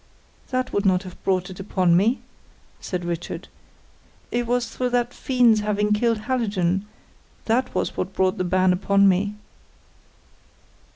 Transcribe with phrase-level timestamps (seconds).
[0.49, 2.21] "That would not have brought it upon me,"
[2.79, 3.47] said Richard.
[4.31, 6.87] "It was through that fiend's having killed Hallijohn;
[7.45, 9.35] that was what brought the ban upon me."